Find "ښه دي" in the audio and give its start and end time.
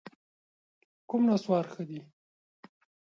1.73-1.99